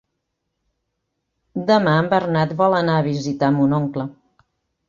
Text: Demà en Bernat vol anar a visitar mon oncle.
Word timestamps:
Demà 1.69 1.93
en 2.05 2.09
Bernat 2.15 2.57
vol 2.65 2.79
anar 2.81 2.99
a 3.03 3.07
visitar 3.13 3.55
mon 3.59 3.81
oncle. 3.83 4.09